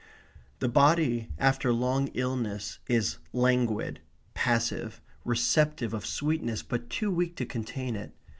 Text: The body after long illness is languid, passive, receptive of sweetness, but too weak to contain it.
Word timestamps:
The 0.61 0.67
body 0.67 1.29
after 1.37 1.71
long 1.71 2.07
illness 2.15 2.79
is 2.87 3.19
languid, 3.33 3.99
passive, 4.33 4.99
receptive 5.23 5.93
of 5.93 6.07
sweetness, 6.07 6.63
but 6.63 6.89
too 6.89 7.11
weak 7.11 7.35
to 7.35 7.45
contain 7.45 7.95
it. 7.95 8.11